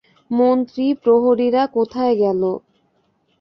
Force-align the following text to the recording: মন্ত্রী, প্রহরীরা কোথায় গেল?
মন্ত্রী, 0.31 0.85
প্রহরীরা 1.03 1.63
কোথায় 1.75 2.15
গেল? 2.15 2.41